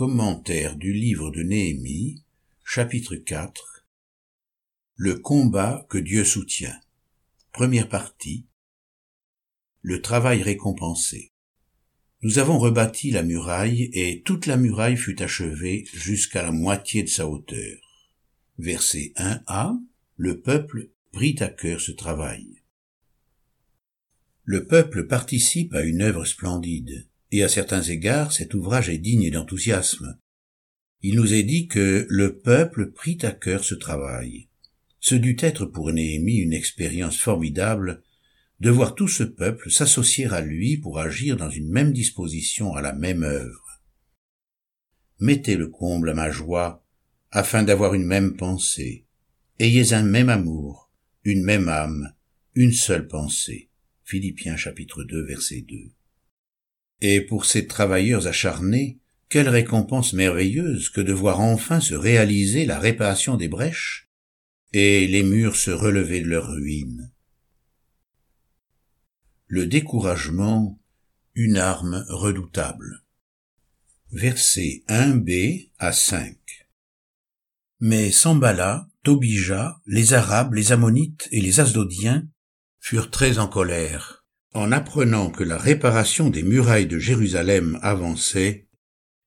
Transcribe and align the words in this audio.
Commentaire 0.00 0.76
du 0.76 0.94
livre 0.94 1.30
de 1.30 1.42
Néhémie, 1.42 2.24
chapitre 2.64 3.16
4 3.16 3.84
Le 4.96 5.18
combat 5.18 5.86
que 5.90 5.98
Dieu 5.98 6.24
soutient. 6.24 6.80
Première 7.52 7.86
partie. 7.86 8.46
Le 9.82 10.00
travail 10.00 10.42
récompensé. 10.42 11.32
Nous 12.22 12.38
avons 12.38 12.58
rebâti 12.58 13.10
la 13.10 13.22
muraille 13.22 13.90
et 13.92 14.22
toute 14.22 14.46
la 14.46 14.56
muraille 14.56 14.96
fut 14.96 15.20
achevée 15.20 15.84
jusqu'à 15.92 16.40
la 16.44 16.50
moitié 16.50 17.02
de 17.02 17.10
sa 17.10 17.28
hauteur. 17.28 18.08
Verset 18.56 19.12
1a. 19.16 19.78
Le 20.16 20.40
peuple 20.40 20.92
prit 21.12 21.36
à 21.40 21.48
cœur 21.48 21.78
ce 21.78 21.92
travail. 21.92 22.62
Le 24.44 24.66
peuple 24.66 25.06
participe 25.06 25.74
à 25.74 25.82
une 25.82 26.00
œuvre 26.00 26.24
splendide 26.24 27.06
et 27.32 27.42
à 27.42 27.48
certains 27.48 27.82
égards 27.82 28.32
cet 28.32 28.54
ouvrage 28.54 28.88
est 28.88 28.98
digne 28.98 29.30
d'enthousiasme. 29.30 30.18
Il 31.02 31.16
nous 31.16 31.32
est 31.32 31.42
dit 31.42 31.66
que 31.66 32.06
le 32.08 32.38
peuple 32.38 32.90
prit 32.92 33.18
à 33.22 33.32
cœur 33.32 33.64
ce 33.64 33.74
travail. 33.74 34.48
Ce 35.00 35.14
dut 35.14 35.36
être 35.40 35.64
pour 35.64 35.92
Néhémie 35.92 36.36
une 36.36 36.52
expérience 36.52 37.18
formidable 37.18 38.02
de 38.60 38.68
voir 38.68 38.94
tout 38.94 39.08
ce 39.08 39.22
peuple 39.22 39.70
s'associer 39.70 40.26
à 40.26 40.42
lui 40.42 40.76
pour 40.76 40.98
agir 40.98 41.36
dans 41.36 41.48
une 41.48 41.70
même 41.70 41.92
disposition 41.92 42.74
à 42.74 42.82
la 42.82 42.92
même 42.92 43.22
œuvre. 43.22 43.82
Mettez 45.18 45.56
le 45.56 45.68
comble 45.68 46.10
à 46.10 46.14
ma 46.14 46.30
joie, 46.30 46.84
afin 47.30 47.62
d'avoir 47.62 47.94
une 47.94 48.04
même 48.04 48.36
pensée. 48.36 49.06
Ayez 49.58 49.92
un 49.92 50.02
même 50.02 50.28
amour, 50.28 50.90
une 51.24 51.44
même 51.44 51.68
âme, 51.68 52.14
une 52.54 52.72
seule 52.72 53.06
pensée. 53.06 53.70
Philippiens 54.04 54.56
chapitre 54.56 55.04
2 55.04 55.24
verset 55.24 55.62
2. 55.62 55.76
Et 57.00 57.20
pour 57.20 57.46
ces 57.46 57.66
travailleurs 57.66 58.26
acharnés, 58.26 58.98
quelle 59.28 59.48
récompense 59.48 60.12
merveilleuse 60.12 60.90
que 60.90 61.00
de 61.00 61.12
voir 61.12 61.40
enfin 61.40 61.80
se 61.80 61.94
réaliser 61.94 62.66
la 62.66 62.78
réparation 62.78 63.36
des 63.36 63.48
brèches 63.48 64.10
et 64.72 65.06
les 65.06 65.22
murs 65.22 65.56
se 65.56 65.70
relever 65.70 66.20
de 66.20 66.28
leur 66.28 66.48
ruine. 66.48 67.12
Le 69.46 69.66
découragement, 69.66 70.78
une 71.34 71.56
arme 71.56 72.04
redoutable. 72.08 73.04
Versets 74.12 74.82
1b 74.88 75.70
à 75.78 75.92
5. 75.92 76.36
Mais 77.78 78.10
Sambala, 78.10 78.88
Tobija, 79.04 79.80
les 79.86 80.12
Arabes, 80.12 80.54
les 80.54 80.72
Ammonites 80.72 81.28
et 81.30 81.40
les 81.40 81.60
Asdodiens 81.60 82.28
furent 82.80 83.10
très 83.10 83.38
en 83.38 83.46
colère 83.46 84.19
en 84.52 84.72
apprenant 84.72 85.30
que 85.30 85.44
la 85.44 85.58
réparation 85.58 86.28
des 86.28 86.42
murailles 86.42 86.86
de 86.86 86.98
Jérusalem 86.98 87.78
avançait 87.82 88.68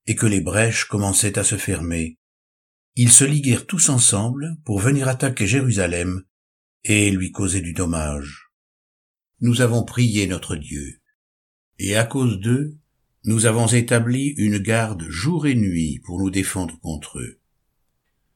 et 0.06 0.16
que 0.16 0.26
les 0.26 0.42
brèches 0.42 0.86
commençaient 0.86 1.40
à 1.40 1.44
se 1.44 1.56
fermer, 1.56 2.18
ils 2.96 3.12
se 3.12 3.24
liguèrent 3.24 3.66
tous 3.66 3.90
ensemble 3.90 4.58
pour 4.66 4.80
venir 4.80 5.08
attaquer 5.08 5.48
Jérusalem 5.48 6.24
et 6.84 7.10
lui 7.10 7.32
causer 7.32 7.62
du 7.62 7.74
dommage. 7.74 8.50
Nous 9.40 9.62
avons 9.62 9.84
prié 9.84 10.28
notre 10.28 10.56
Dieu, 10.56 11.02
et 11.80 11.96
à 11.96 12.04
cause 12.04 12.40
d'eux, 12.40 12.78
nous 13.26 13.46
avons 13.46 13.68
établi 13.68 14.34
une 14.38 14.58
garde 14.58 15.08
jour 15.10 15.48
et 15.48 15.56
nuit 15.56 16.00
pour 16.04 16.20
nous 16.20 16.30
défendre 16.30 16.80
contre 16.82 17.20
eux. 17.20 17.40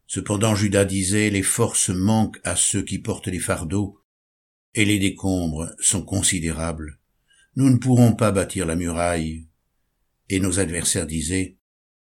Cependant 0.07 0.55
Judas 0.55 0.85
disait, 0.85 1.29
les 1.29 1.43
forces 1.43 1.89
manquent 1.89 2.39
à 2.45 2.55
ceux 2.55 2.81
qui 2.81 2.97
portent 2.97 3.27
les 3.27 3.39
fardeaux, 3.39 3.96
et 4.77 4.85
les 4.85 4.99
décombres 4.99 5.73
sont 5.79 6.03
considérables. 6.03 6.99
Nous 7.55 7.71
ne 7.71 7.77
pourrons 7.77 8.13
pas 8.13 8.31
bâtir 8.31 8.67
la 8.67 8.75
muraille. 8.75 9.47
Et 10.29 10.39
nos 10.39 10.59
adversaires 10.59 11.07
disaient, 11.07 11.57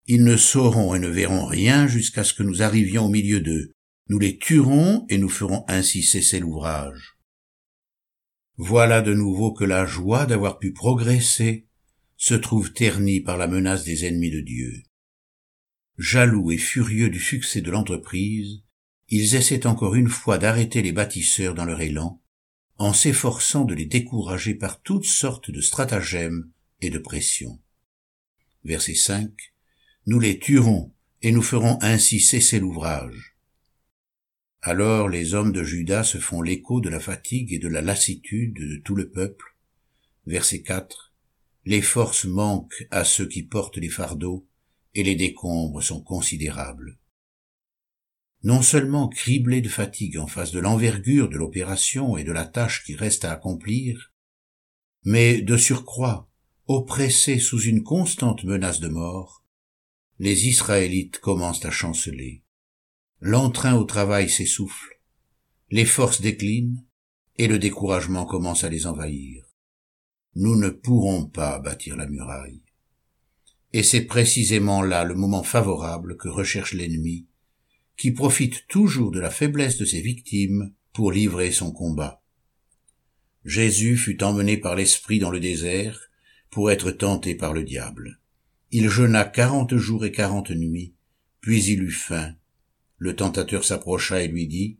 Ils 0.05 0.23
ne 0.23 0.38
sauront 0.38 0.95
et 0.95 0.99
ne 0.99 1.09
verront 1.09 1.45
rien 1.45 1.86
jusqu'à 1.86 2.23
ce 2.23 2.33
que 2.33 2.44
nous 2.44 2.61
arrivions 2.61 3.05
au 3.05 3.09
milieu 3.09 3.42
d'eux. 3.42 3.73
Nous 4.08 4.19
les 4.19 4.38
tuerons 4.38 5.05
et 5.09 5.17
nous 5.17 5.27
ferons 5.27 5.66
ainsi 5.67 6.02
cesser 6.02 6.39
l'ouvrage. 6.39 7.17
Voilà 8.55 9.02
de 9.02 9.14
nouveau 9.14 9.52
que 9.52 9.65
la 9.65 9.86
joie 9.86 10.26
d'avoir 10.26 10.58
pu 10.58 10.71
progresser 10.71 11.67
se 12.15 12.36
trouve 12.36 12.71
ternie 12.71 13.20
par 13.20 13.36
la 13.36 13.48
menace 13.48 13.83
des 13.83 14.05
ennemis 14.05 14.31
de 14.31 14.39
Dieu. 14.39 14.83
Jaloux 15.98 16.52
et 16.52 16.58
furieux 16.58 17.10
du 17.10 17.20
succès 17.20 17.60
de 17.60 17.70
l'entreprise, 17.70 18.61
ils 19.10 19.36
essaient 19.36 19.67
encore 19.67 19.95
une 19.95 20.08
fois 20.08 20.37
d'arrêter 20.37 20.81
les 20.81 20.93
bâtisseurs 20.93 21.54
dans 21.54 21.65
leur 21.65 21.81
élan, 21.81 22.21
en 22.81 22.93
s'efforçant 22.93 23.64
de 23.64 23.75
les 23.75 23.86
décourager 23.86 24.55
par 24.55 24.81
toutes 24.81 25.05
sortes 25.05 25.52
de 25.52 25.61
stratagèmes 25.61 26.49
et 26.81 26.89
de 26.89 26.97
pressions. 26.97 27.59
Verset 28.64 28.95
5. 28.95 29.31
Nous 30.08 30.19
les 30.19 30.39
tuerons 30.39 30.92
et 31.21 31.31
nous 31.31 31.43
ferons 31.43 31.77
ainsi 31.81 32.19
cesser 32.19 32.59
l'ouvrage. 32.59 33.36
Alors 34.64 35.09
les 35.09 35.36
hommes 35.36 35.52
de 35.52 35.64
Juda 35.64 36.03
se 36.03 36.17
font 36.17 36.42
l'écho 36.42 36.81
de 36.81 36.89
la 36.89 36.99
fatigue 36.99 37.53
et 37.53 37.59
de 37.59 37.67
la 37.67 37.81
lassitude 37.81 38.55
de 38.55 38.77
tout 38.77 38.95
le 38.95 39.11
peuple. 39.11 39.55
Verset 40.25 40.63
4. 40.63 41.13
Les 41.65 41.83
forces 41.83 42.25
manquent 42.25 42.87
à 42.89 43.03
ceux 43.03 43.27
qui 43.27 43.43
portent 43.43 43.77
les 43.77 43.89
fardeaux, 43.89 44.48
et 44.95 45.03
les 45.03 45.15
décombres 45.15 45.83
sont 45.83 46.02
considérables 46.02 46.98
non 48.44 48.62
seulement 48.62 49.08
criblés 49.08 49.62
de 49.62 49.70
fatigue 49.70 50.18
en 50.18 50.28
face 50.28 50.52
de 50.52 50.60
l'envergure 50.60 51.30
de 51.30 51.38
l'opération 51.38 52.18
et 52.18 52.24
de 52.24 52.32
la 52.32 52.46
tâche 52.46 52.84
qui 52.84 52.96
reste 52.96 53.24
à 53.24 53.32
accomplir, 53.32 54.14
mais 55.04 55.42
de 55.42 55.58
surcroît, 55.58 56.30
oppressés 56.68 57.40
sous 57.40 57.62
une 57.62 57.84
constante 57.84 58.44
menace 58.44 58.80
de 58.80 58.88
mort, 58.88 59.44
les 60.20 60.48
Israélites 60.48 61.20
commencent 61.20 61.66
à 61.66 61.72
chanceler. 61.72 62.44
L'entrain 63.20 63.76
au 63.76 63.84
travail 63.84 64.30
s'essouffle, 64.30 65.00
les 65.70 65.86
forces 65.86 66.22
déclinent, 66.22 66.84
et 67.38 67.48
le 67.48 67.60
découragement 67.60 68.26
commence 68.26 68.64
à 68.64 68.70
les 68.70 68.86
envahir. 68.86 69.46
Nous 70.36 70.56
ne 70.56 70.70
pourrons 70.70 71.26
pas 71.26 71.60
bâtir 71.60 71.96
la 71.96 72.08
muraille. 72.08 72.64
Et 73.73 73.84
c'est 73.84 74.06
précisément 74.06 74.82
là 74.82 75.04
le 75.04 75.16
moment 75.16 75.44
favorable 75.44 76.18
que 76.18 76.28
recherche 76.28 76.73
l'ennemi 76.73 77.28
qui 78.02 78.12
profite 78.12 78.67
toujours 78.67 79.12
de 79.12 79.20
la 79.20 79.30
faiblesse 79.30 79.78
de 79.78 79.86
ses 79.86 80.02
victimes 80.02 80.73
pour 80.92 81.12
livrer 81.12 81.52
son 81.52 81.72
combat. 81.72 82.23
Jésus 83.45 83.95
fut 83.95 84.23
emmené 84.23 84.58
par 84.58 84.76
l'Esprit 84.76 85.20
dans 85.20 85.30
le 85.30 85.39
désert 85.39 86.10
pour 86.50 86.72
être 86.72 86.90
tenté 86.90 87.36
par 87.36 87.54
le 87.54 87.61
diable. 87.64 88.20
Il 88.72 88.90
jeûna 88.90 89.23
quarante 89.23 89.76
jours 89.78 90.04
et 90.04 90.11
quarante 90.11 90.50
nuits, 90.50 90.95
puis 91.42 91.64
il 91.66 91.84
eut 91.84 91.92
faim. 91.92 92.34
Le 92.98 93.16
tentateur 93.16 93.64
s'approcha 93.64 94.23
et 94.23 94.28
lui 94.28 94.48
dit, 94.48 94.80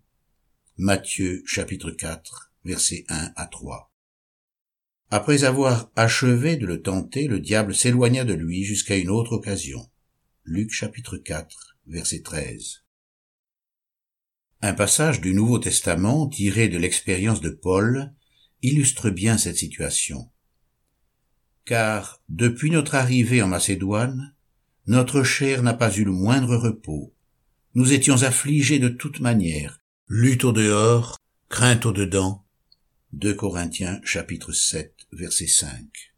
Matthieu 0.78 1.44
chapitre 1.46 1.92
4, 1.92 2.52
versets 2.66 3.06
1 3.08 3.34
à 3.36 3.46
3. 3.46 3.94
Après 5.12 5.44
avoir 5.44 5.92
achevé 5.96 6.56
de 6.56 6.66
le 6.66 6.82
tenter, 6.82 7.28
le 7.28 7.40
diable 7.40 7.76
s'éloigna 7.76 8.26
de 8.26 8.34
lui 8.34 8.64
jusqu'à 8.64 8.98
une 8.98 9.12
autre 9.12 9.34
occasion. 9.34 9.92
Luc 10.44 10.72
chapitre 10.72 11.18
4, 11.18 11.78
verset 11.86 12.22
13. 12.22 12.82
Un 14.64 14.74
passage 14.74 15.22
du 15.22 15.34
Nouveau 15.34 15.58
Testament 15.58 16.28
tiré 16.28 16.70
de 16.70 16.78
l'expérience 16.78 17.42
de 17.42 17.50
Paul 17.50 18.14
illustre 18.62 19.10
bien 19.10 19.40
cette 19.40 19.58
situation. 19.58 20.30
Car 21.66 22.22
depuis 22.30 22.70
notre 22.70 22.94
arrivée 22.94 23.42
en 23.42 23.48
Macédoine, 23.48 24.36
notre 24.86 25.24
chair 25.24 25.64
n'a 25.64 25.74
pas 25.74 25.92
eu 25.96 26.04
le 26.04 26.12
moindre 26.12 26.56
repos. 26.58 27.12
Nous 27.74 27.92
étions 27.92 28.22
affligés 28.22 28.78
de 28.78 28.90
toute 28.90 29.20
manière, 29.20 29.80
lutte 30.08 30.44
au 30.44 30.52
dehors, 30.52 31.18
crainte 31.50 31.88
au 31.88 31.92
dedans. 31.92 32.46
2 33.14 33.34
Corinthiens 33.34 34.00
chapitre 34.04 34.52
7 34.52 34.94
verset 35.12 35.48
5. 35.48 36.11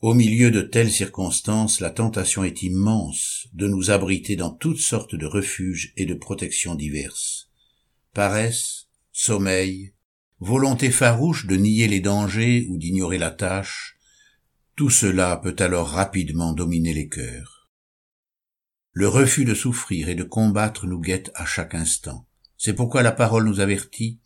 Au 0.00 0.14
milieu 0.14 0.52
de 0.52 0.60
telles 0.60 0.92
circonstances, 0.92 1.80
la 1.80 1.90
tentation 1.90 2.44
est 2.44 2.62
immense 2.62 3.48
de 3.52 3.66
nous 3.66 3.90
abriter 3.90 4.36
dans 4.36 4.50
toutes 4.50 4.78
sortes 4.78 5.16
de 5.16 5.26
refuges 5.26 5.92
et 5.96 6.06
de 6.06 6.14
protections 6.14 6.76
diverses. 6.76 7.50
Paresse, 8.14 8.86
sommeil, 9.10 9.94
volonté 10.38 10.92
farouche 10.92 11.46
de 11.46 11.56
nier 11.56 11.88
les 11.88 11.98
dangers 11.98 12.68
ou 12.70 12.78
d'ignorer 12.78 13.18
la 13.18 13.32
tâche, 13.32 13.98
tout 14.76 14.88
cela 14.88 15.36
peut 15.36 15.56
alors 15.58 15.88
rapidement 15.88 16.52
dominer 16.52 16.94
les 16.94 17.08
cœurs. 17.08 17.68
Le 18.92 19.08
refus 19.08 19.44
de 19.44 19.54
souffrir 19.54 20.08
et 20.08 20.14
de 20.14 20.22
combattre 20.22 20.86
nous 20.86 21.00
guette 21.00 21.32
à 21.34 21.44
chaque 21.44 21.74
instant. 21.74 22.24
C'est 22.56 22.74
pourquoi 22.74 23.02
la 23.02 23.10
parole 23.10 23.48
nous 23.48 23.58
avertit 23.58 24.20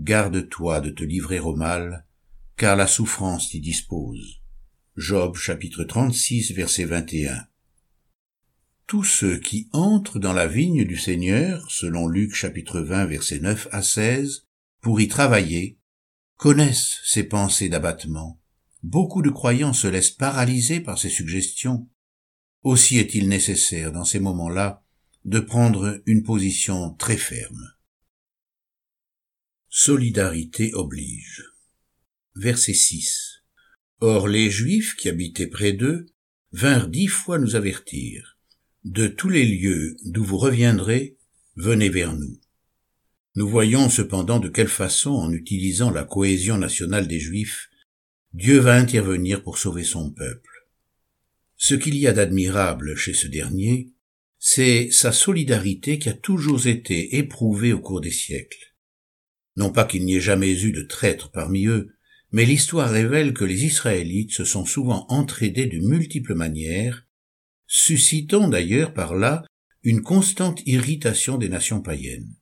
Garde-toi 0.00 0.80
de 0.80 0.90
te 0.90 1.04
livrer 1.04 1.38
au 1.38 1.54
mal, 1.54 2.04
car 2.56 2.74
la 2.74 2.88
souffrance 2.88 3.50
t'y 3.50 3.60
dispose. 3.60 4.37
Job 4.98 5.36
chapitre 5.36 5.84
36 5.84 6.54
verset 6.54 6.84
21. 6.84 7.46
Tous 8.88 9.04
ceux 9.04 9.38
qui 9.38 9.68
entrent 9.70 10.18
dans 10.18 10.32
la 10.32 10.48
vigne 10.48 10.84
du 10.84 10.96
Seigneur, 10.96 11.70
selon 11.70 12.08
Luc 12.08 12.34
chapitre 12.34 12.80
20 12.80 13.06
verset 13.06 13.38
9 13.38 13.68
à 13.70 13.84
16, 13.84 14.48
pour 14.80 15.00
y 15.00 15.06
travailler, 15.06 15.78
connaissent 16.34 16.98
ces 17.04 17.22
pensées 17.22 17.68
d'abattement. 17.68 18.42
Beaucoup 18.82 19.22
de 19.22 19.30
croyants 19.30 19.72
se 19.72 19.86
laissent 19.86 20.10
paralyser 20.10 20.80
par 20.80 20.98
ces 20.98 21.10
suggestions. 21.10 21.88
aussi 22.64 22.98
est-il 22.98 23.28
nécessaire 23.28 23.92
dans 23.92 24.04
ces 24.04 24.18
moments-là 24.18 24.82
de 25.24 25.38
prendre 25.38 26.02
une 26.06 26.24
position 26.24 26.92
très 26.94 27.16
ferme. 27.16 27.72
Solidarité 29.68 30.74
oblige. 30.74 31.44
Verset 32.34 32.74
6. 32.74 33.37
Or 34.00 34.28
les 34.28 34.50
Juifs 34.50 34.94
qui 34.94 35.08
habitaient 35.08 35.48
près 35.48 35.72
d'eux 35.72 36.06
vinrent 36.52 36.88
dix 36.88 37.08
fois 37.08 37.38
nous 37.38 37.56
avertir. 37.56 38.38
De 38.84 39.08
tous 39.08 39.28
les 39.28 39.44
lieux 39.44 39.96
d'où 40.04 40.22
vous 40.22 40.38
reviendrez, 40.38 41.16
venez 41.56 41.88
vers 41.88 42.14
nous. 42.14 42.38
Nous 43.34 43.48
voyons 43.48 43.88
cependant 43.88 44.38
de 44.38 44.48
quelle 44.48 44.68
façon, 44.68 45.10
en 45.10 45.32
utilisant 45.32 45.90
la 45.90 46.04
cohésion 46.04 46.58
nationale 46.58 47.08
des 47.08 47.18
Juifs, 47.18 47.68
Dieu 48.32 48.58
va 48.58 48.74
intervenir 48.74 49.42
pour 49.42 49.58
sauver 49.58 49.84
son 49.84 50.10
peuple. 50.10 50.68
Ce 51.56 51.74
qu'il 51.74 51.96
y 51.96 52.06
a 52.06 52.12
d'admirable 52.12 52.94
chez 52.94 53.14
ce 53.14 53.26
dernier, 53.26 53.90
c'est 54.38 54.90
sa 54.92 55.10
solidarité 55.10 55.98
qui 55.98 56.08
a 56.08 56.14
toujours 56.14 56.66
été 56.68 57.16
éprouvée 57.16 57.72
au 57.72 57.80
cours 57.80 58.00
des 58.00 58.12
siècles. 58.12 58.74
Non 59.56 59.72
pas 59.72 59.84
qu'il 59.84 60.04
n'y 60.04 60.14
ait 60.16 60.20
jamais 60.20 60.62
eu 60.62 60.70
de 60.70 60.82
traîtres 60.82 61.32
parmi 61.32 61.66
eux, 61.66 61.96
mais 62.32 62.44
l'histoire 62.44 62.90
révèle 62.90 63.32
que 63.32 63.44
les 63.44 63.64
Israélites 63.64 64.32
se 64.32 64.44
sont 64.44 64.66
souvent 64.66 65.06
entraidés 65.08 65.66
de 65.66 65.78
multiples 65.78 66.34
manières, 66.34 67.06
suscitant 67.66 68.48
d'ailleurs 68.48 68.92
par 68.92 69.14
là 69.14 69.44
une 69.82 70.02
constante 70.02 70.60
irritation 70.66 71.38
des 71.38 71.48
nations 71.48 71.80
païennes. 71.80 72.34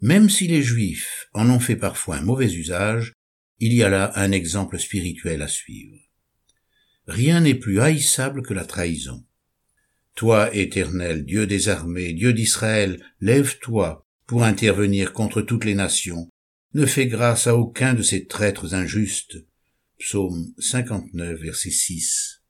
Même 0.00 0.30
si 0.30 0.48
les 0.48 0.62
Juifs 0.62 1.28
en 1.34 1.50
ont 1.50 1.60
fait 1.60 1.76
parfois 1.76 2.16
un 2.16 2.22
mauvais 2.22 2.52
usage, 2.52 3.12
il 3.58 3.74
y 3.74 3.82
a 3.82 3.90
là 3.90 4.12
un 4.14 4.32
exemple 4.32 4.78
spirituel 4.78 5.42
à 5.42 5.48
suivre. 5.48 5.98
Rien 7.06 7.40
n'est 7.40 7.54
plus 7.54 7.80
haïssable 7.80 8.42
que 8.42 8.54
la 8.54 8.64
trahison. 8.64 9.24
Toi, 10.14 10.54
éternel, 10.54 11.24
Dieu 11.24 11.46
des 11.46 11.68
armées, 11.68 12.14
Dieu 12.14 12.32
d'Israël, 12.32 13.04
lève-toi 13.20 14.06
pour 14.26 14.44
intervenir 14.44 15.12
contre 15.12 15.42
toutes 15.42 15.64
les 15.64 15.74
nations. 15.74 16.29
Ne 16.72 16.86
fais 16.86 17.08
grâce 17.08 17.48
à 17.48 17.56
aucun 17.56 17.94
de 17.94 18.02
ces 18.02 18.26
traîtres 18.26 18.74
injustes. 18.74 19.44
Psaume 19.98 20.54
59, 20.58 21.40
verset 21.40 21.70
6. 21.70 22.42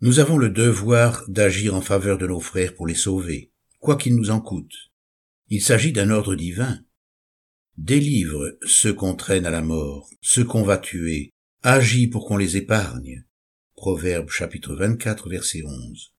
Nous 0.00 0.18
avons 0.18 0.38
le 0.38 0.50
devoir 0.50 1.24
d'agir 1.28 1.76
en 1.76 1.80
faveur 1.80 2.18
de 2.18 2.26
nos 2.26 2.40
frères 2.40 2.74
pour 2.74 2.88
les 2.88 2.96
sauver, 2.96 3.52
quoi 3.78 3.96
qu'il 3.96 4.16
nous 4.16 4.30
en 4.30 4.40
coûte. 4.40 4.74
Il 5.50 5.62
s'agit 5.62 5.92
d'un 5.92 6.10
ordre 6.10 6.34
divin. 6.34 6.80
Délivre 7.78 8.58
ceux 8.66 8.92
qu'on 8.92 9.14
traîne 9.14 9.46
à 9.46 9.50
la 9.50 9.62
mort, 9.62 10.10
ceux 10.20 10.44
qu'on 10.44 10.64
va 10.64 10.76
tuer, 10.76 11.30
agis 11.62 12.08
pour 12.08 12.26
qu'on 12.26 12.36
les 12.36 12.56
épargne. 12.56 13.24
Proverbe 13.76 14.30
chapitre 14.30 14.74
24 14.74 15.30
verset 15.30 15.62
11. 15.64 16.12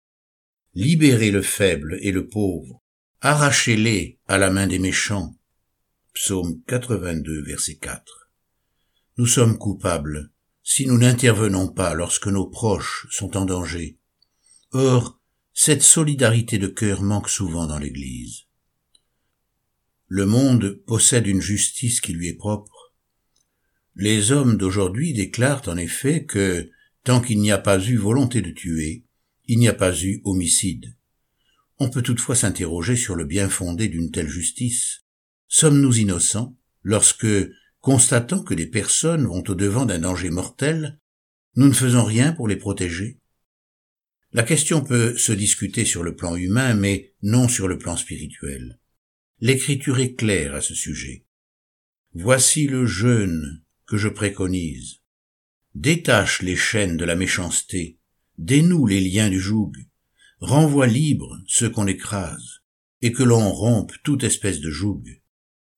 Libérez 0.73 1.31
le 1.31 1.41
faible 1.41 1.97
et 1.99 2.13
le 2.13 2.29
pauvre, 2.29 2.81
arrachez-les 3.19 4.19
à 4.25 4.37
la 4.37 4.51
main 4.51 4.67
des 4.67 4.79
méchants. 4.79 5.35
Psaume 6.15 6.61
82 6.65 7.43
verset 7.43 7.75
4. 7.75 8.29
Nous 9.17 9.25
sommes 9.25 9.57
coupables 9.57 10.31
si 10.63 10.85
nous 10.85 10.97
n'intervenons 10.97 11.67
pas 11.67 11.93
lorsque 11.93 12.27
nos 12.27 12.47
proches 12.47 13.05
sont 13.11 13.35
en 13.35 13.43
danger. 13.43 13.99
Or, 14.71 15.19
cette 15.53 15.83
solidarité 15.83 16.57
de 16.57 16.67
cœur 16.67 17.01
manque 17.01 17.27
souvent 17.27 17.67
dans 17.67 17.79
l'Église. 17.79 18.43
Le 20.07 20.25
monde 20.25 20.81
possède 20.87 21.27
une 21.27 21.41
justice 21.41 21.99
qui 21.99 22.13
lui 22.13 22.29
est 22.29 22.37
propre. 22.37 22.93
Les 23.97 24.31
hommes 24.31 24.55
d'aujourd'hui 24.55 25.11
déclarent 25.11 25.67
en 25.67 25.75
effet 25.75 26.23
que 26.23 26.71
tant 27.03 27.19
qu'il 27.19 27.39
n'y 27.39 27.51
a 27.51 27.57
pas 27.57 27.77
eu 27.77 27.97
volonté 27.97 28.41
de 28.41 28.51
tuer, 28.51 29.03
il 29.47 29.59
n'y 29.59 29.67
a 29.67 29.73
pas 29.73 29.93
eu 30.01 30.21
homicide. 30.23 30.95
On 31.77 31.89
peut 31.89 32.01
toutefois 32.01 32.35
s'interroger 32.35 32.95
sur 32.95 33.15
le 33.15 33.25
bien 33.25 33.49
fondé 33.49 33.89
d'une 33.89 34.11
telle 34.11 34.29
justice. 34.29 35.04
Sommes-nous 35.47 35.99
innocents 35.99 36.57
lorsque, 36.83 37.27
constatant 37.79 38.43
que 38.43 38.53
des 38.53 38.67
personnes 38.67 39.25
vont 39.25 39.43
au-devant 39.47 39.85
d'un 39.85 39.99
danger 39.99 40.29
mortel, 40.29 40.99
nous 41.55 41.67
ne 41.67 41.73
faisons 41.73 42.03
rien 42.03 42.33
pour 42.33 42.47
les 42.47 42.55
protéger? 42.55 43.19
La 44.33 44.43
question 44.43 44.83
peut 44.83 45.17
se 45.17 45.31
discuter 45.31 45.85
sur 45.85 46.03
le 46.03 46.15
plan 46.15 46.35
humain, 46.35 46.73
mais 46.73 47.13
non 47.21 47.47
sur 47.47 47.67
le 47.67 47.77
plan 47.77 47.95
spirituel. 47.95 48.79
L'écriture 49.39 49.99
est 49.99 50.15
claire 50.15 50.55
à 50.55 50.61
ce 50.61 50.73
sujet. 50.73 51.25
Voici 52.13 52.67
le 52.67 52.85
jeûne 52.85 53.63
que 53.85 53.97
je 53.97 54.09
préconise. 54.09 55.01
Détache 55.73 56.41
les 56.41 56.55
chaînes 56.55 56.97
de 56.97 57.05
la 57.05 57.15
méchanceté, 57.15 57.99
dénoue 58.37 58.87
les 58.87 59.01
liens 59.01 59.29
du 59.29 59.39
joug, 59.39 59.71
renvoie 60.39 60.87
libre 60.87 61.37
ceux 61.47 61.69
qu'on 61.69 61.87
écrase, 61.87 62.61
et 63.01 63.11
que 63.11 63.23
l'on 63.23 63.51
rompe 63.51 63.93
toute 64.03 64.23
espèce 64.23 64.59
de 64.59 64.69
joug. 64.69 65.03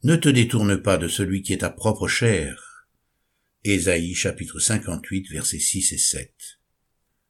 Ne 0.03 0.15
te 0.15 0.29
détourne 0.29 0.79
pas 0.79 0.97
de 0.97 1.07
celui 1.07 1.41
qui 1.41 1.53
est 1.53 1.59
ta 1.59 1.71
propre 1.71 2.07
chair. 2.07 2.87
Ésaïe 3.63 4.13
chapitre 4.13 4.59
58 4.59 5.31
versets 5.31 5.57
6 5.57 5.91
et 5.93 5.97
7. 5.97 6.33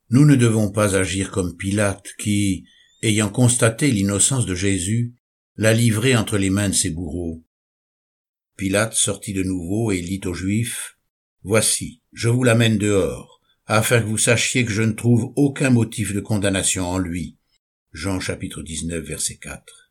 Nous 0.09 0.25
ne 0.25 0.35
devons 0.35 0.69
pas 0.69 0.93
agir 0.97 1.31
comme 1.31 1.55
Pilate 1.55 2.13
qui, 2.19 2.65
ayant 3.01 3.29
constaté 3.29 3.89
l'innocence 3.89 4.45
de 4.45 4.53
Jésus, 4.53 5.15
l'a 5.55 5.73
livré 5.73 6.17
entre 6.17 6.37
les 6.37 6.49
mains 6.49 6.67
de 6.67 6.73
ses 6.73 6.89
bourreaux. 6.89 7.41
Pilate 8.57 8.95
sortit 8.95 9.33
de 9.33 9.43
nouveau 9.43 9.93
et 9.93 10.01
lit 10.01 10.21
aux 10.25 10.33
Juifs, 10.33 10.97
Voici, 11.43 12.01
je 12.11 12.27
vous 12.27 12.43
l'amène 12.43 12.77
dehors, 12.77 13.39
afin 13.65 14.01
que 14.01 14.07
vous 14.07 14.17
sachiez 14.17 14.65
que 14.65 14.73
je 14.73 14.81
ne 14.81 14.91
trouve 14.91 15.31
aucun 15.37 15.69
motif 15.69 16.13
de 16.13 16.19
condamnation 16.19 16.85
en 16.85 16.97
lui. 16.97 17.37
Jean 17.93 18.19
chapitre 18.19 18.61
19 18.61 19.01
verset 19.05 19.37
4. 19.37 19.86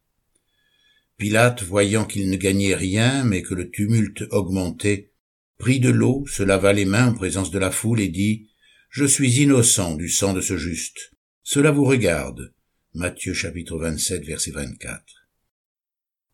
Pilate, 1.19 1.63
voyant 1.63 2.05
qu'il 2.05 2.29
ne 2.29 2.37
gagnait 2.37 2.75
rien, 2.75 3.25
mais 3.25 3.43
que 3.43 3.55
le 3.55 3.71
tumulte 3.71 4.25
augmentait, 4.31 5.13
prit 5.59 5.81
de 5.81 5.89
l'eau, 5.89 6.27
se 6.27 6.43
lava 6.43 6.75
les 6.75 6.85
mains 6.85 7.09
en 7.09 7.15
présence 7.15 7.51
de 7.51 7.59
la 7.59 7.71
foule 7.71 8.01
et 8.01 8.09
dit, 8.09 8.49
Je 8.91 9.05
suis 9.05 9.41
innocent 9.41 9.95
du 9.95 10.11
sang 10.11 10.35
de 10.35 10.43
ce 10.43 10.59
juste. 10.59 11.13
Cela 11.43 11.71
vous 11.71 11.85
regarde. 11.85 12.53
Matthieu 12.93 13.33
chapitre 13.33 13.79
27 13.79 14.25
verset 14.25 14.51
24. 14.51 15.03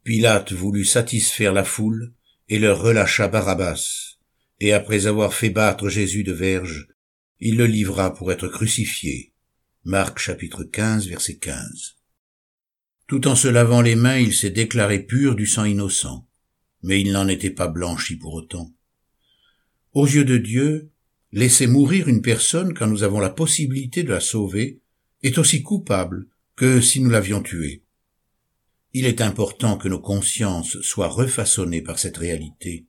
Pilate 0.05 0.53
voulut 0.53 0.85
satisfaire 0.85 1.53
la 1.53 1.65
foule 1.65 2.13
et 2.49 2.59
leur 2.59 2.83
relâcha 2.83 3.29
Barabbas, 3.29 4.17
et 4.59 4.73
après 4.73 5.07
avoir 5.07 5.33
fait 5.33 5.51
battre 5.51 5.89
Jésus 5.89 6.25
de 6.25 6.33
verge, 6.33 6.89
il 7.39 7.57
le 7.57 7.67
livra 7.67 8.15
pour 8.15 8.33
être 8.33 8.49
crucifié. 8.49 9.33
Marc 9.85 10.19
chapitre 10.19 10.65
15 10.65 11.09
verset 11.09 11.37
15. 11.37 12.02
Tout 13.07 13.29
en 13.29 13.35
se 13.35 13.49
lavant 13.49 13.83
les 13.83 13.97
mains, 13.97 14.19
il 14.19 14.35
s'est 14.35 14.51
déclaré 14.51 15.01
pur 15.01 15.35
du 15.35 15.47
sang 15.47 15.65
innocent, 15.65 16.27
mais 16.83 17.01
il 17.01 17.13
n'en 17.13 17.29
était 17.29 17.51
pas 17.51 17.69
blanchi 17.69 18.17
pour 18.17 18.35
autant. 18.35 18.73
Aux 19.93 20.07
yeux 20.07 20.25
de 20.25 20.39
Dieu, 20.39 20.91
laisser 21.33 21.67
mourir 21.67 22.09
une 22.09 22.23
personne 22.23 22.75
quand 22.75 22.87
nous 22.87 23.03
avons 23.03 23.21
la 23.21 23.31
possibilité 23.31 24.03
de 24.03 24.11
la 24.11 24.21
sauver 24.21 24.81
est 25.23 25.39
aussi 25.39 25.63
coupable 25.63 26.29
que 26.57 26.81
si 26.81 27.01
nous 27.01 27.11
l'avions 27.11 27.43
tuée. 27.43 27.83
Il 28.95 29.07
est 29.07 29.21
important 29.21 29.79
que 29.79 29.89
nos 29.89 30.01
consciences 30.01 30.81
soient 30.83 31.09
refaçonnées 31.09 31.83
par 31.83 31.99
cette 31.99 32.19
réalité. 32.19 32.87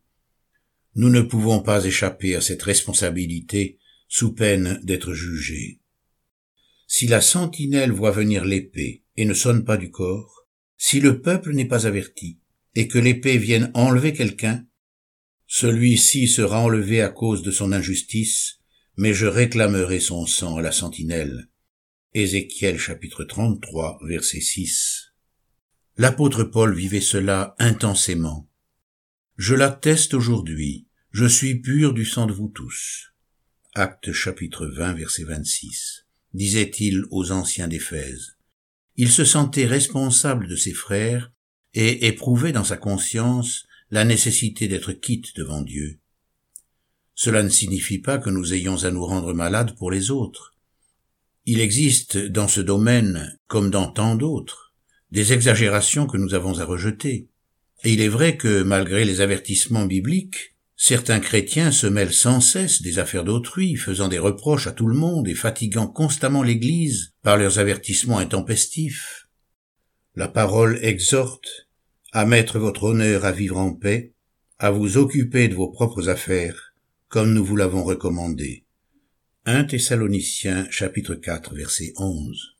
Nous 0.96 1.10
ne 1.10 1.22
pouvons 1.22 1.62
pas 1.62 1.86
échapper 1.86 2.36
à 2.36 2.42
cette 2.42 2.64
responsabilité 2.64 3.80
sous 4.08 4.34
peine 4.34 4.80
d'être 4.84 5.14
jugés. 5.14 5.80
Si 6.96 7.08
la 7.08 7.22
sentinelle 7.22 7.92
voit 7.92 8.12
venir 8.12 8.46
l'épée 8.46 9.04
et 9.18 9.26
ne 9.26 9.34
sonne 9.34 9.66
pas 9.66 9.78
du 9.78 9.90
corps, 9.90 10.46
si 10.78 11.00
le 11.00 11.22
peuple 11.22 11.52
n'est 11.54 11.68
pas 11.68 11.88
averti, 11.88 12.40
et 12.76 12.88
que 12.88 13.00
l'épée 13.00 13.40
vienne 13.40 13.72
enlever 13.74 14.14
quelqu'un, 14.14 14.68
celui-ci 15.48 16.28
sera 16.28 16.60
enlevé 16.60 17.02
à 17.02 17.10
cause 17.10 17.42
de 17.42 17.50
son 17.50 17.72
injustice, 17.72 18.60
mais 18.96 19.12
je 19.12 19.26
réclamerai 19.26 20.00
son 20.00 20.28
sang 20.28 20.58
à 20.58 20.62
la 20.62 20.72
sentinelle. 20.72 21.50
Ézéchiel 22.14 22.78
chapitre 22.78 23.24
33 23.24 23.98
verset 24.04 24.42
6. 24.42 25.14
L'apôtre 25.98 26.44
Paul 26.44 26.76
vivait 26.76 27.02
cela 27.02 27.56
intensément. 27.58 28.52
Je 29.38 29.56
l'atteste 29.56 30.14
aujourd'hui, 30.14 30.86
je 31.10 31.26
suis 31.26 31.60
pur 31.60 31.92
du 31.92 32.06
sang 32.06 32.28
de 32.28 32.34
vous 32.34 32.50
tous. 32.50 33.16
Acte 33.74 34.12
chapitre 34.12 34.68
20 34.68 34.94
verset 34.94 35.24
26. 35.24 36.03
Disait-il 36.34 37.04
aux 37.12 37.32
anciens 37.32 37.68
d'Éphèse. 37.68 38.38
Il 38.96 39.10
se 39.10 39.26
sentait 39.26 39.66
responsable 39.66 40.48
de 40.48 40.56
ses 40.56 40.74
frères 40.74 41.32
et 41.74 42.08
éprouvait 42.08 42.52
dans 42.52 42.64
sa 42.64 42.78
conscience 42.78 43.66
la 43.92 44.06
nécessité 44.06 44.68
d'être 44.68 44.94
quitte 44.94 45.36
devant 45.36 45.62
Dieu. 45.62 46.00
Cela 47.16 47.44
ne 47.44 47.50
signifie 47.50 48.00
pas 48.00 48.18
que 48.18 48.30
nous 48.30 48.54
ayons 48.54 48.84
à 48.84 48.92
nous 48.92 49.06
rendre 49.06 49.34
malades 49.34 49.76
pour 49.78 49.92
les 49.92 50.10
autres. 50.10 50.56
Il 51.46 51.60
existe 51.60 52.18
dans 52.18 52.48
ce 52.48 52.62
domaine, 52.62 53.38
comme 53.48 53.70
dans 53.70 53.92
tant 53.92 54.16
d'autres, 54.16 54.74
des 55.12 55.34
exagérations 55.34 56.08
que 56.08 56.18
nous 56.18 56.34
avons 56.34 56.60
à 56.60 56.66
rejeter. 56.66 57.28
Et 57.84 57.94
il 57.94 58.02
est 58.02 58.08
vrai 58.08 58.38
que, 58.38 58.64
malgré 58.64 59.06
les 59.06 59.22
avertissements 59.22 59.86
bibliques, 59.86 60.53
Certains 60.86 61.22
chrétiens 61.22 61.72
se 61.72 61.88
mêlent 61.88 62.14
sans 62.14 62.42
cesse 62.42 62.82
des 62.82 63.00
affaires 63.00 63.24
d'autrui, 63.24 63.78
faisant 63.78 64.10
des 64.10 64.20
reproches 64.20 64.68
à 64.68 64.74
tout 64.74 64.88
le 64.88 64.98
monde 64.98 65.30
et 65.30 65.34
fatiguant 65.34 65.88
constamment 65.88 66.44
l'Église 66.44 67.14
par 67.22 67.38
leurs 67.38 67.58
avertissements 67.58 68.18
intempestifs. 68.18 69.30
La 70.16 70.28
parole 70.28 70.78
exhorte 70.82 71.70
à 72.12 72.26
mettre 72.26 72.60
votre 72.60 72.84
honneur 72.84 73.24
à 73.24 73.32
vivre 73.32 73.60
en 73.60 73.74
paix, 73.74 74.12
à 74.60 74.72
vous 74.72 74.98
occuper 74.98 75.48
de 75.48 75.56
vos 75.56 75.70
propres 75.70 76.10
affaires, 76.10 76.74
comme 77.08 77.34
nous 77.34 77.46
vous 77.46 77.56
l'avons 77.56 77.86
recommandé. 77.86 78.66
1 79.46 79.64
Thessaloniciens 79.64 80.70
chapitre 80.70 81.16
4 81.16 81.56
verset 81.56 81.94
11. 81.96 82.58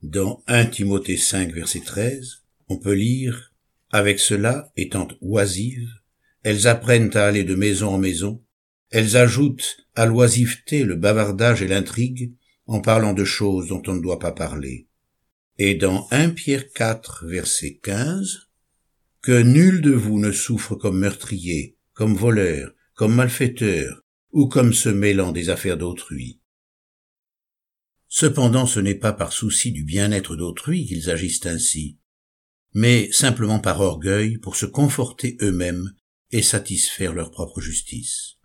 Dans 0.00 0.44
1 0.46 0.66
Timothée 0.66 1.16
5 1.16 1.52
verset 1.52 1.80
13, 1.80 2.44
on 2.68 2.78
peut 2.78 2.94
lire 2.94 3.52
Avec 3.90 4.20
cela, 4.20 4.70
étant 4.76 5.08
oisives, 5.20 5.90
elles 6.46 6.68
apprennent 6.68 7.10
à 7.16 7.26
aller 7.26 7.42
de 7.42 7.56
maison 7.56 7.88
en 7.88 7.98
maison, 7.98 8.40
elles 8.90 9.16
ajoutent 9.16 9.78
à 9.96 10.06
l'oisiveté 10.06 10.84
le 10.84 10.94
bavardage 10.94 11.60
et 11.60 11.66
l'intrigue 11.66 12.36
en 12.66 12.80
parlant 12.80 13.14
de 13.14 13.24
choses 13.24 13.66
dont 13.66 13.82
on 13.88 13.94
ne 13.94 14.00
doit 14.00 14.20
pas 14.20 14.30
parler. 14.30 14.86
Et 15.58 15.74
dans 15.74 16.06
1 16.12 16.30
Pierre 16.30 16.70
4, 16.72 17.26
verset 17.26 17.80
15, 17.82 18.46
que 19.22 19.42
nul 19.42 19.80
de 19.80 19.90
vous 19.90 20.20
ne 20.20 20.30
souffre 20.30 20.76
comme 20.76 21.00
meurtrier, 21.00 21.78
comme 21.94 22.14
voleur, 22.14 22.72
comme 22.94 23.16
malfaiteur, 23.16 24.02
ou 24.30 24.46
comme 24.46 24.72
se 24.72 24.88
mêlant 24.88 25.32
des 25.32 25.50
affaires 25.50 25.76
d'autrui. 25.76 26.40
Cependant 28.06 28.66
ce 28.66 28.78
n'est 28.78 28.94
pas 28.94 29.12
par 29.12 29.32
souci 29.32 29.72
du 29.72 29.82
bien-être 29.82 30.36
d'autrui 30.36 30.86
qu'ils 30.86 31.10
agissent 31.10 31.46
ainsi, 31.46 31.98
mais 32.72 33.10
simplement 33.10 33.58
par 33.58 33.80
orgueil 33.80 34.38
pour 34.38 34.54
se 34.54 34.66
conforter 34.66 35.36
eux-mêmes 35.40 35.90
et 36.30 36.42
satisfaire 36.42 37.12
leur 37.12 37.30
propre 37.30 37.60
justice. 37.60 38.36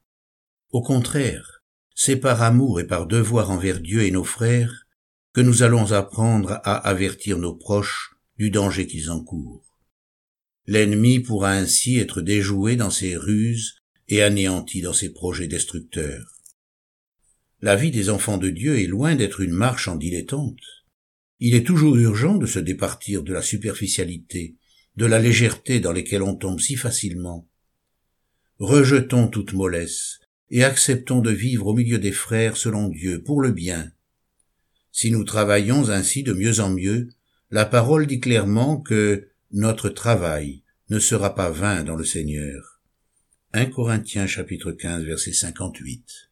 Au 0.69 0.81
contraire, 0.81 1.63
c'est 1.95 2.15
par 2.15 2.41
amour 2.41 2.79
et 2.79 2.87
par 2.87 3.07
devoir 3.07 3.51
envers 3.51 3.79
Dieu 3.79 4.03
et 4.03 4.11
nos 4.11 4.23
frères 4.23 4.87
que 5.33 5.41
nous 5.41 5.63
allons 5.63 5.91
apprendre 5.91 6.59
à 6.63 6.75
avertir 6.75 7.37
nos 7.37 7.55
proches 7.55 8.15
du 8.37 8.49
danger 8.49 8.87
qu'ils 8.87 9.11
encourent. 9.11 9.77
L'ennemi 10.65 11.19
pourra 11.19 11.51
ainsi 11.51 11.97
être 11.97 12.21
déjoué 12.21 12.75
dans 12.75 12.89
ses 12.89 13.15
ruses 13.15 13.75
et 14.07 14.21
anéanti 14.21 14.81
dans 14.81 14.93
ses 14.93 15.11
projets 15.11 15.47
destructeurs. 15.47 16.37
La 17.61 17.75
vie 17.75 17.91
des 17.91 18.09
enfants 18.09 18.37
de 18.37 18.49
Dieu 18.49 18.79
est 18.79 18.87
loin 18.87 19.15
d'être 19.15 19.41
une 19.41 19.53
marche 19.53 19.87
en 19.87 19.95
dilettante. 19.95 20.63
Il 21.39 21.55
est 21.55 21.65
toujours 21.65 21.95
urgent 21.95 22.37
de 22.37 22.45
se 22.45 22.59
départir 22.59 23.23
de 23.23 23.33
la 23.33 23.41
superficialité, 23.41 24.57
de 24.95 25.05
la 25.05 25.19
légèreté 25.19 25.79
dans 25.79 25.91
lesquelles 25.91 26.23
on 26.23 26.35
tombe 26.35 26.59
si 26.59 26.75
facilement, 26.75 27.47
rejetons 28.61 29.27
toute 29.27 29.53
mollesse, 29.53 30.19
et 30.51 30.63
acceptons 30.63 31.19
de 31.19 31.31
vivre 31.31 31.65
au 31.65 31.73
milieu 31.73 31.97
des 31.97 32.11
frères 32.11 32.57
selon 32.57 32.89
Dieu, 32.89 33.23
pour 33.23 33.41
le 33.41 33.51
bien. 33.51 33.91
Si 34.91 35.09
nous 35.09 35.23
travaillons 35.23 35.89
ainsi 35.89 36.21
de 36.21 36.31
mieux 36.31 36.59
en 36.59 36.69
mieux, 36.69 37.09
la 37.49 37.65
parole 37.65 38.05
dit 38.05 38.19
clairement 38.19 38.79
que 38.79 39.29
notre 39.51 39.89
travail 39.89 40.63
ne 40.89 40.99
sera 40.99 41.33
pas 41.33 41.49
vain 41.49 41.83
dans 41.83 41.95
le 41.95 42.05
Seigneur. 42.05 42.79
1 43.53 43.65
Corinthiens 43.65 44.27
chapitre 44.27 44.71
15 44.71 45.05
verset 45.05 45.33
58 45.33 46.30